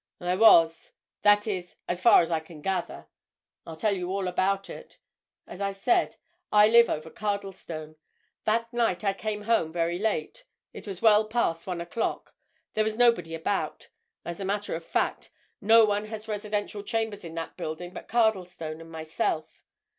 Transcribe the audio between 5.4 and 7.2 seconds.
As I said, I live over